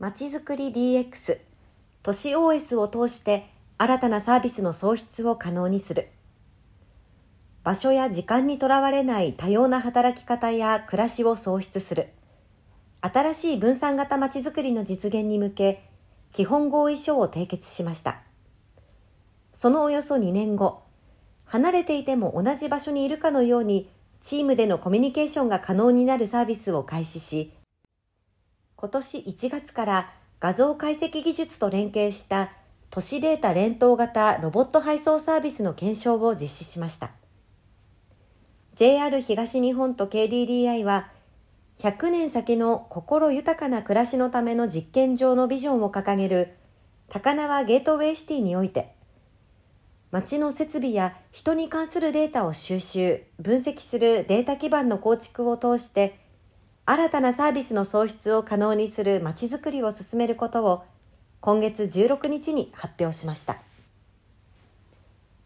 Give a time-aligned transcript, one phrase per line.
[0.00, 1.40] まちづくり DX
[2.04, 6.10] 都市 OS を通して新たなサービスの創出を可能にする。
[7.64, 12.10] 場所や時間にとらわれない多様な働き方や暮らしを創出する。
[13.00, 15.90] 新しい分散型まちづくりの実現に向け
[16.30, 18.20] 基本合意書を締結しました。
[19.52, 20.84] そのおよそ2年後
[21.44, 23.90] 離れていても同じ場所にいるかのように
[24.20, 27.52] チームでのコミュニケーションが可能になるサービスを開始し
[28.80, 32.52] 今年1月から画像解析技術と連携した
[32.90, 37.10] 都市データ連投型ロボット配送サービスの検証を実施しました。
[38.76, 41.10] JR 東日本と KDDI は
[41.80, 46.54] 100年先の心豊かな暮らしのための実験場のビジョンを掲げる
[47.08, 48.94] 高輪ゲートウェイシティにおいて
[50.12, 56.27] 街の設備や人に関するデータを収集、分析するデータ基盤の構築を通して
[56.90, 60.84] 新たなサービスの創出を可能にするまちづくりを進めることを
[61.40, 63.58] 今月16日に発表しました。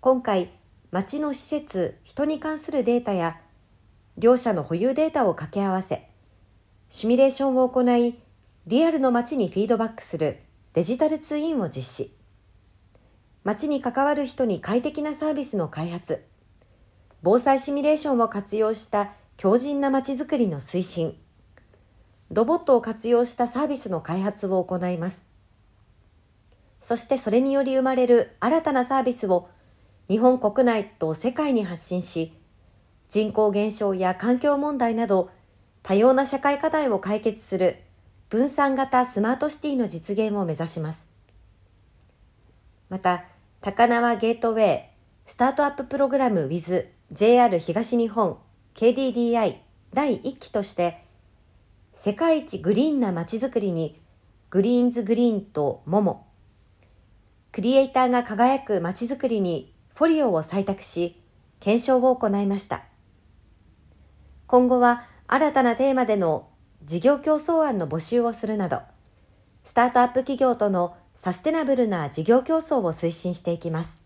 [0.00, 0.48] 今回、
[0.92, 3.38] 町の施設、人に関するデータや
[4.16, 6.08] 両者の保有データを掛け合わせ、
[6.88, 8.18] シミュレーションを行い、
[8.66, 10.38] リアルの街にフィードバックする
[10.72, 12.12] デジタルツインを実施。
[13.44, 16.24] 街に関わる人に快適なサービスの開発、
[17.22, 21.18] 防災シミュレーションを活用した強靭な街づくりの推進、
[22.30, 25.24] ロボットを活用したサービスの開発を行います。
[26.80, 29.48] そしてそれにより生まれる新たなサービスを
[30.08, 32.32] 日本国内と世界に発信し、
[33.08, 35.30] 人口減少や環境問題など
[35.82, 37.82] 多様な社会課題を解決する
[38.28, 41.06] 分散型スマートシティの実現を目指します。
[42.88, 43.24] また、
[43.60, 44.82] 高輪ゲートウェイ
[45.26, 48.38] スタートアッププログラム with JR 東日本
[48.74, 49.56] KDDI
[49.92, 51.05] 第1期として
[51.98, 53.98] 世界一グリーンな街づくりに
[54.50, 56.26] グリーンズグリーンとモモ。
[57.52, 61.18] クリエイターが輝く街づくりにフォリオを採択し
[61.58, 62.84] 検証を行いました。
[64.46, 66.50] 今後は新たなテーマでの
[66.84, 68.82] 事業競争案の募集をするなど
[69.64, 74.02] スタートアップ企業とのサステナブルな事業競争を推進していきます。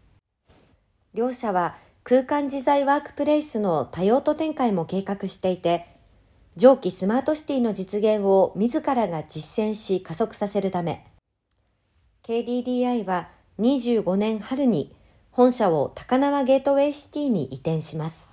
[1.13, 6.00] 両社は空間自在ワークプレイスの多用途展開も計画していて
[6.57, 11.07] 上記スマートシティの実現を自らが実践し加速させるため、
[12.25, 13.29] KDDI は
[13.59, 14.95] 25年春に
[15.31, 18.30] 本社を高輪ゲートウェイシティに移転します。